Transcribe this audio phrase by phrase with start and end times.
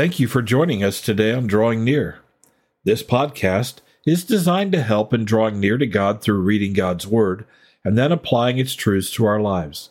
[0.00, 2.20] Thank you for joining us today on Drawing Near.
[2.84, 7.44] This podcast is designed to help in drawing near to God through reading God's Word
[7.84, 9.90] and then applying its truths to our lives.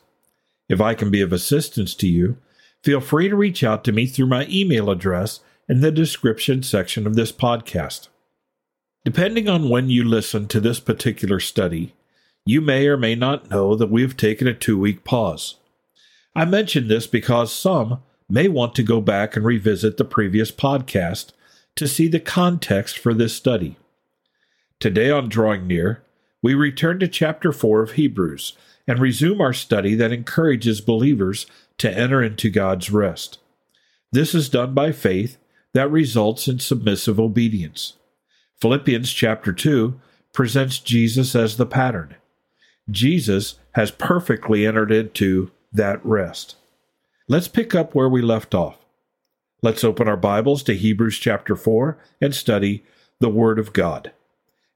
[0.67, 2.37] If I can be of assistance to you,
[2.83, 7.05] feel free to reach out to me through my email address in the description section
[7.05, 8.07] of this podcast.
[9.05, 11.93] Depending on when you listen to this particular study,
[12.47, 15.57] you may or may not know that we have taken a two week pause.
[16.35, 21.31] I mention this because some may want to go back and revisit the previous podcast
[21.75, 23.77] to see the context for this study.
[24.79, 26.03] Today on Drawing Near,
[26.41, 28.53] we return to chapter 4 of Hebrews
[28.87, 31.45] and resume our study that encourages believers
[31.79, 33.39] to enter into God's rest.
[34.11, 35.37] This is done by faith
[35.73, 37.93] that results in submissive obedience.
[38.59, 39.99] Philippians chapter 2
[40.33, 42.15] presents Jesus as the pattern.
[42.89, 46.55] Jesus has perfectly entered into that rest.
[47.31, 48.79] Let's pick up where we left off.
[49.61, 52.83] Let's open our Bibles to Hebrews chapter 4 and study
[53.19, 54.11] the Word of God.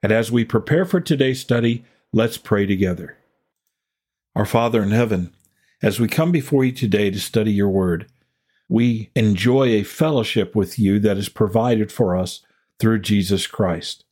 [0.04, 3.18] And as we prepare for today's study, let's pray together.
[4.36, 5.34] Our Father in heaven,
[5.82, 8.06] as we come before you today to study your Word,
[8.70, 12.42] we enjoy a fellowship with you that is provided for us
[12.80, 14.06] through Jesus Christ.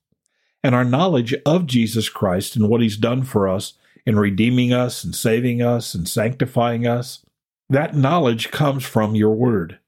[0.64, 5.04] And our knowledge of Jesus Christ and what He's done for us in redeeming us
[5.04, 7.24] and saving us and sanctifying us,
[7.72, 9.80] that knowledge comes from your word.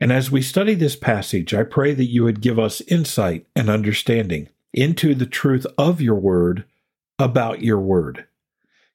[0.00, 3.68] And as we study this passage, I pray that you would give us insight and
[3.68, 6.64] understanding into the truth of your word
[7.18, 8.24] about your word.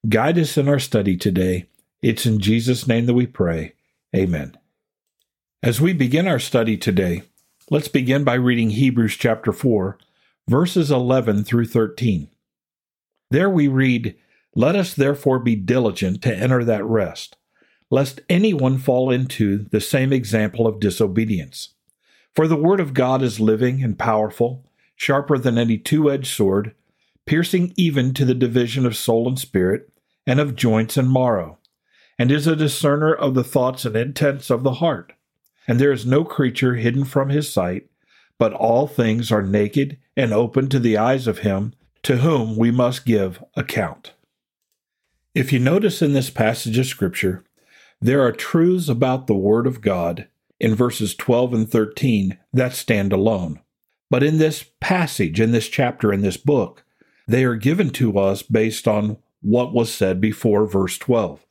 [0.09, 1.67] Guide us in our study today.
[2.01, 3.73] It's in Jesus' name that we pray.
[4.15, 4.57] Amen.
[5.61, 7.23] As we begin our study today,
[7.69, 9.99] let's begin by reading Hebrews chapter 4,
[10.47, 12.29] verses 11 through 13.
[13.29, 14.15] There we read,
[14.55, 17.37] let us therefore be diligent to enter that rest,
[17.93, 21.75] lest anyone fall into the same example of disobedience.
[22.35, 26.73] For the word of God is living and powerful, sharper than any two edged sword,
[27.27, 29.91] piercing even to the division of soul and spirit,
[30.25, 31.59] and of joints and marrow,
[32.17, 35.13] and is a discerner of the thoughts and intents of the heart.
[35.67, 37.91] And there is no creature hidden from his sight,
[38.39, 42.71] but all things are naked and open to the eyes of him to whom we
[42.71, 44.13] must give account.
[45.35, 47.43] If you notice in this passage of Scripture,
[48.03, 50.27] there are truths about the Word of God
[50.59, 53.61] in verses 12 and 13 that stand alone.
[54.09, 56.83] But in this passage, in this chapter, in this book,
[57.29, 61.45] they are given to us based on what was said before verse 12.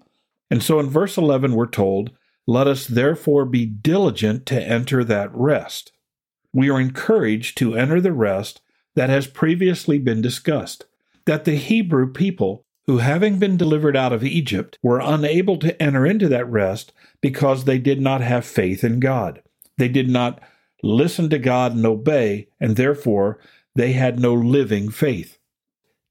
[0.50, 2.10] And so in verse 11, we're told,
[2.46, 5.92] Let us therefore be diligent to enter that rest.
[6.52, 8.60] We are encouraged to enter the rest
[8.94, 10.84] that has previously been discussed,
[11.24, 16.04] that the Hebrew people who, having been delivered out of Egypt, were unable to enter
[16.04, 19.42] into that rest because they did not have faith in God.
[19.78, 20.40] They did not
[20.82, 23.38] listen to God and obey, and therefore
[23.74, 25.38] they had no living faith.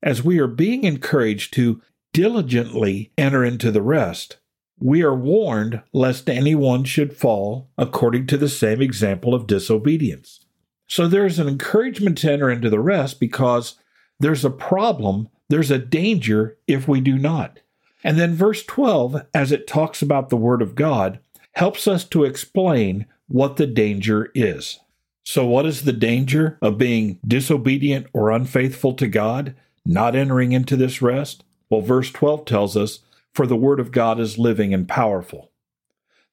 [0.01, 1.81] As we are being encouraged to
[2.13, 4.37] diligently enter into the rest,
[4.79, 10.45] we are warned lest anyone should fall according to the same example of disobedience.
[10.87, 13.75] So there is an encouragement to enter into the rest because
[14.19, 17.59] there's a problem there's a danger if we do not.
[18.03, 21.19] And then verse 12, as it talks about the Word of God,
[21.53, 24.79] helps us to explain what the danger is.
[25.23, 30.75] So, what is the danger of being disobedient or unfaithful to God, not entering into
[30.75, 31.43] this rest?
[31.69, 32.99] Well, verse 12 tells us,
[33.33, 35.51] For the Word of God is living and powerful.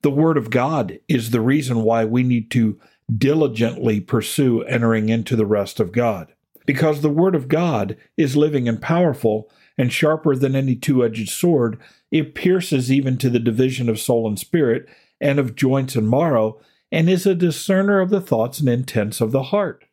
[0.02, 2.80] The Word of God is the reason why we need to
[3.14, 6.32] diligently pursue entering into the rest of God
[6.68, 11.30] because the Word of God is living and powerful and sharper than any two edged
[11.30, 11.80] sword.
[12.10, 14.86] It pierces even to the division of soul and spirit
[15.18, 16.60] and of joints and marrow,
[16.92, 19.86] and is a discerner of the thoughts and intents of the heart.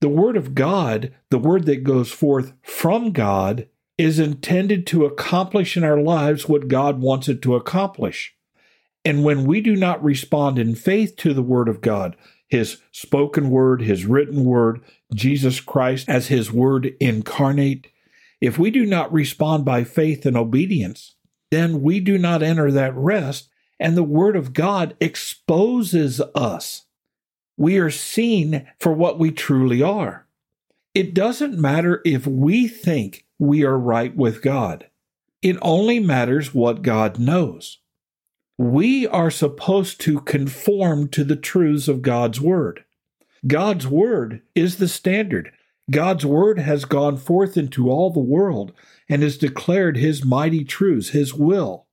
[0.00, 5.76] The Word of God, the Word that goes forth from God, is intended to accomplish
[5.76, 8.35] in our lives what God wants it to accomplish.
[9.06, 12.14] And when we do not respond in faith to the Word of God,
[12.46, 14.82] His spoken Word, His written Word,
[15.14, 17.88] Jesus Christ as his word incarnate,
[18.40, 21.14] if we do not respond by faith and obedience,
[21.50, 23.48] then we do not enter that rest,
[23.78, 26.82] and the word of God exposes us.
[27.56, 30.26] We are seen for what we truly are.
[30.94, 34.86] It doesn't matter if we think we are right with God.
[35.40, 37.78] It only matters what God knows.
[38.58, 42.84] We are supposed to conform to the truths of God's Word.
[43.46, 45.52] God's word is the standard.
[45.90, 48.72] God's word has gone forth into all the world
[49.08, 51.86] and has declared his mighty truths, his will.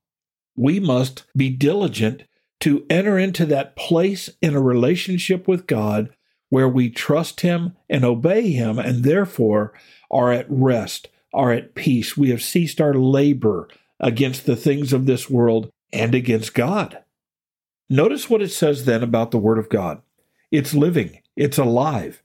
[0.56, 2.24] We must be diligent
[2.60, 6.08] to enter into that place in a relationship with God
[6.48, 9.72] where we trust Him and obey Him and therefore
[10.10, 12.16] are at rest, are at peace.
[12.16, 13.68] We have ceased our labor
[14.00, 16.98] against the things of this world and against God.
[17.88, 20.02] Notice what it says then about the Word of God
[20.50, 22.22] it's living, it's alive.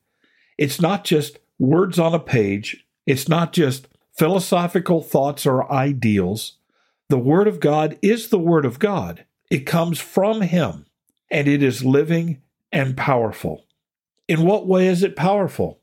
[0.58, 3.88] It's not just words on a page, it's not just
[4.18, 6.58] philosophical thoughts or ideals.
[7.08, 9.26] The Word of God is the Word of God.
[9.50, 10.86] It comes from Him,
[11.32, 13.66] and it is living and powerful.
[14.28, 15.80] In what way is it powerful?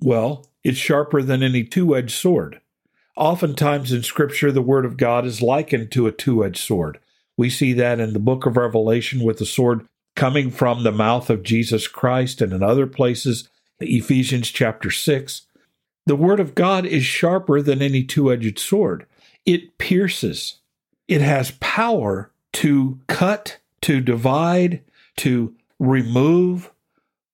[0.00, 2.60] Well, it's sharper than any two edged sword.
[3.16, 6.98] Oftentimes in Scripture, the Word of God is likened to a two edged sword.
[7.40, 11.30] We see that in the book of Revelation with the sword coming from the mouth
[11.30, 13.48] of Jesus Christ and in other places,
[13.80, 15.46] Ephesians chapter 6.
[16.04, 19.06] The Word of God is sharper than any two edged sword.
[19.46, 20.56] It pierces,
[21.08, 24.82] it has power to cut, to divide,
[25.16, 26.70] to remove.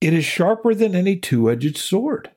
[0.00, 2.30] It is sharper than any two edged sword.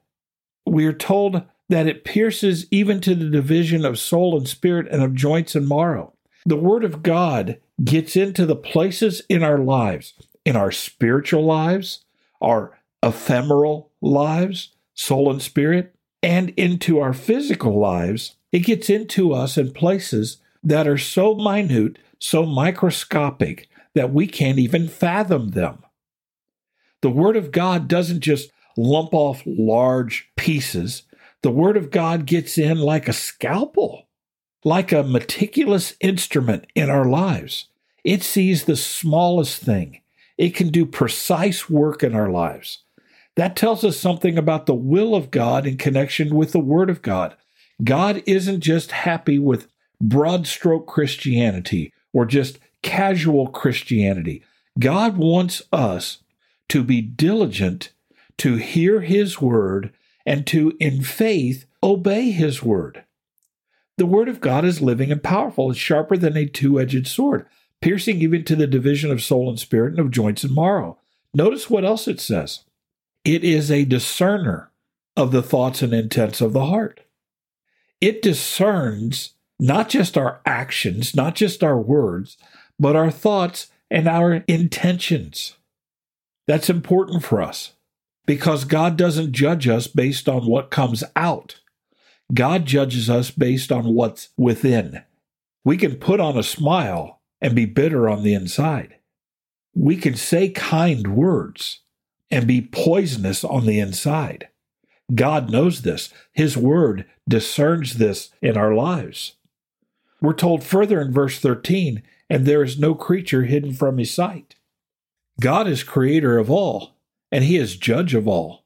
[0.65, 5.03] We are told that it pierces even to the division of soul and spirit and
[5.03, 6.15] of joints and marrow.
[6.49, 12.05] The Word of God gets into the places in our lives, in our spiritual lives,
[12.41, 15.93] our ephemeral lives, soul and spirit,
[16.23, 18.35] and into our physical lives.
[18.51, 24.57] It gets into us in places that are so minute so microscopic that we can't
[24.57, 25.83] even fathom them.
[27.03, 31.03] The Word of God doesn't just lump off large pieces,
[31.43, 34.08] the Word of God gets in like a scalpel,
[34.63, 37.67] like a meticulous instrument in our lives.
[38.03, 40.01] It sees the smallest thing,
[40.37, 42.79] it can do precise work in our lives.
[43.35, 47.01] That tells us something about the will of God in connection with the Word of
[47.01, 47.35] God.
[47.83, 49.67] God isn't just happy with
[50.01, 54.43] broad stroke Christianity or just casual Christianity.
[54.77, 56.19] God wants us
[56.69, 57.91] to be diligent
[58.39, 59.93] to hear His word
[60.25, 63.03] and to, in faith, obey His word.
[63.99, 65.69] The word of God is living and powerful.
[65.69, 67.45] It's sharper than a two edged sword,
[67.81, 70.97] piercing even to the division of soul and spirit and of joints and marrow.
[71.33, 72.63] Notice what else it says
[73.25, 74.71] it is a discerner
[75.17, 77.01] of the thoughts and intents of the heart.
[77.99, 82.37] It discerns not just our actions, not just our words,
[82.79, 85.57] but our thoughts and our intentions.
[86.47, 87.73] That's important for us
[88.25, 91.59] because God doesn't judge us based on what comes out.
[92.33, 95.03] God judges us based on what's within.
[95.63, 98.95] We can put on a smile and be bitter on the inside.
[99.75, 101.81] We can say kind words
[102.31, 104.49] and be poisonous on the inside.
[105.13, 106.13] God knows this.
[106.33, 109.35] His word discerns this in our lives.
[110.21, 114.55] We're told further in verse 13, and there is no creature hidden from his sight.
[115.39, 116.95] God is creator of all,
[117.31, 118.58] and he is judge of all.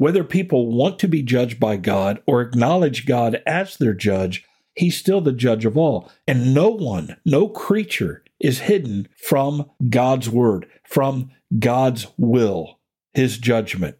[0.00, 4.96] Whether people want to be judged by God or acknowledge God as their judge, he's
[4.96, 6.10] still the judge of all.
[6.26, 12.78] And no one, no creature is hidden from God's word, from God's will,
[13.12, 13.98] his judgment.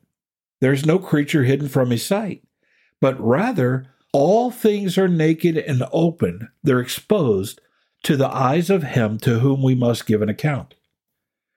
[0.62, 2.44] There's no creature hidden from his sight,
[3.02, 7.60] but rather all things are naked and open, they're exposed
[8.04, 10.76] to the eyes of him to whom we must give an account.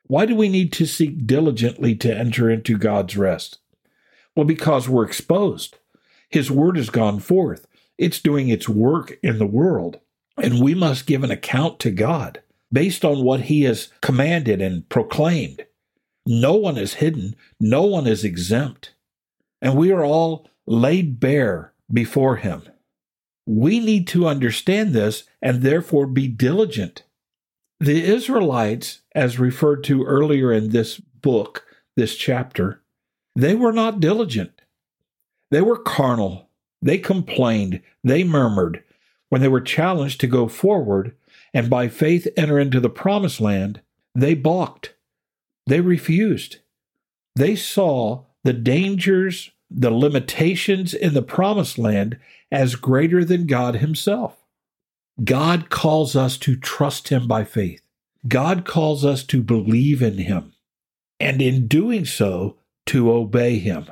[0.08, 3.60] Why do we need to seek diligently to enter into God's rest?
[4.36, 5.78] Well, because we're exposed.
[6.30, 10.00] His word has gone forth, it's doing its work in the world,
[10.42, 14.90] and we must give an account to God based on what he has commanded and
[14.90, 15.66] proclaimed.
[16.26, 18.94] No one is hidden, no one is exempt,
[19.62, 22.64] and we are all laid bare before Him.
[23.46, 27.04] We need to understand this and therefore be diligent.
[27.80, 31.66] The Israelites, as referred to earlier in this book,
[31.98, 32.82] this chapter,
[33.36, 34.62] they were not diligent.
[35.52, 36.50] They were carnal.
[36.82, 37.82] They complained.
[38.04, 38.84] They murmured.
[39.30, 41.16] When they were challenged to go forward
[41.54, 43.82] and by faith enter into the promised land,
[44.14, 44.94] they balked.
[45.66, 46.58] They refused.
[47.36, 52.20] They saw the dangers the limitations in the promised land
[52.52, 54.46] as greater than God Himself.
[55.24, 57.82] God calls us to trust Him by faith.
[58.28, 60.54] God calls us to believe in Him,
[61.20, 63.88] and in doing so, to obey Him.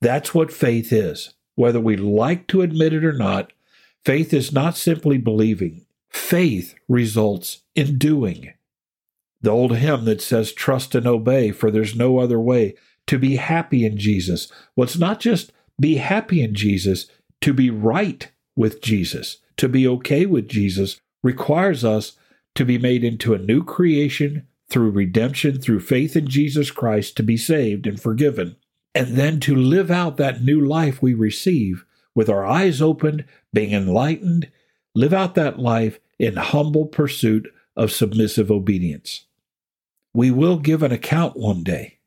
[0.00, 1.34] That's what faith is.
[1.54, 3.52] Whether we like to admit it or not,
[4.04, 5.86] faith is not simply believing.
[6.10, 8.52] Faith results in doing.
[9.40, 12.74] The old hymn that says, Trust and obey, for there's no other way
[13.06, 14.50] to be happy in Jesus.
[14.74, 17.06] Well, it's not just be happy in Jesus,
[17.42, 22.12] to be right with Jesus, to be okay with Jesus requires us
[22.54, 27.22] to be made into a new creation through redemption, through faith in Jesus Christ, to
[27.22, 28.56] be saved and forgiven,
[28.94, 33.72] and then to live out that new life we receive with our eyes opened, being
[33.72, 34.50] enlightened,
[34.94, 39.26] live out that life in humble pursuit of submissive obedience.
[40.12, 41.98] We will give an account one day.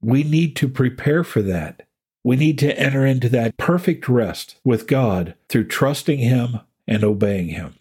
[0.00, 1.86] We need to prepare for that.
[2.24, 7.48] We need to enter into that perfect rest with God through trusting Him and obeying
[7.48, 7.74] Him.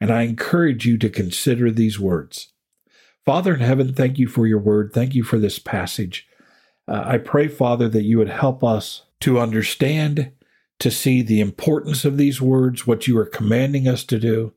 [0.00, 2.53] And I encourage you to consider these words.
[3.24, 4.92] Father in heaven, thank you for your word.
[4.92, 6.26] Thank you for this passage.
[6.86, 10.32] Uh, I pray, Father, that you would help us to understand,
[10.80, 14.52] to see the importance of these words, what you are commanding us to do.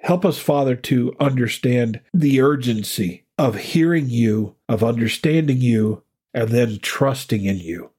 [0.00, 6.02] Help us, Father, to understand the urgency of hearing you, of understanding you,
[6.34, 7.90] and then trusting in you.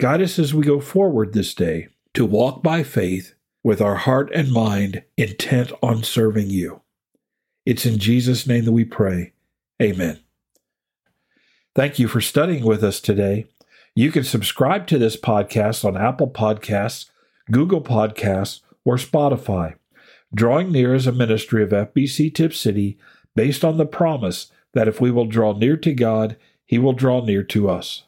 [0.00, 4.30] Guide us as we go forward this day to walk by faith with our heart
[4.34, 6.82] and mind intent on serving you.
[7.64, 9.32] It's in Jesus' name that we pray.
[9.80, 10.20] Amen.
[11.74, 13.46] Thank you for studying with us today.
[13.94, 17.10] You can subscribe to this podcast on Apple Podcasts,
[17.50, 19.74] Google Podcasts, or Spotify.
[20.34, 22.98] Drawing Near is a ministry of FBC Tipp City
[23.34, 27.24] based on the promise that if we will draw near to God, He will draw
[27.24, 28.04] near to us.